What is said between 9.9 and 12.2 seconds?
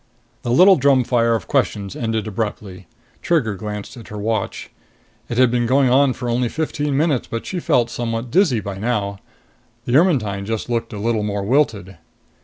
Ermetyne just looked a little more wilted.